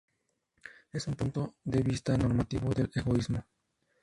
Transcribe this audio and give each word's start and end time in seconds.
Es 0.91 1.05
un 1.07 1.13
punto 1.13 1.53
de 1.63 1.83
vista 1.83 2.17
normativo 2.17 2.71
del 2.73 2.89
egoísmo. 2.95 3.45